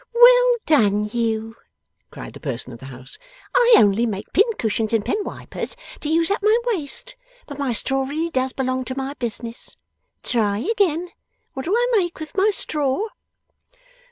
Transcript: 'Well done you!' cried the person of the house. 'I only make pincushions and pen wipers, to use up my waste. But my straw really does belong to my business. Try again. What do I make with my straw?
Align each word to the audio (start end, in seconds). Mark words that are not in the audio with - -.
'Well 0.15 0.55
done 0.65 1.05
you!' 1.13 1.57
cried 2.09 2.33
the 2.33 2.39
person 2.39 2.73
of 2.73 2.79
the 2.79 2.87
house. 2.87 3.19
'I 3.53 3.75
only 3.77 4.07
make 4.07 4.33
pincushions 4.33 4.93
and 4.93 5.05
pen 5.05 5.23
wipers, 5.23 5.75
to 5.99 6.09
use 6.09 6.31
up 6.31 6.41
my 6.41 6.57
waste. 6.65 7.15
But 7.45 7.59
my 7.59 7.71
straw 7.71 8.01
really 8.05 8.31
does 8.31 8.51
belong 8.51 8.83
to 8.85 8.97
my 8.97 9.13
business. 9.13 9.77
Try 10.23 10.57
again. 10.57 11.09
What 11.53 11.65
do 11.65 11.75
I 11.75 11.87
make 11.95 12.19
with 12.19 12.35
my 12.35 12.49
straw? 12.51 13.09